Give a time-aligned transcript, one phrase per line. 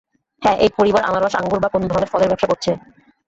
[0.41, 2.71] হ্যাঁ, এই পরিবার আনারস, আঙুর বা কোনো ধরনের ফলের ব্যবসা করছে।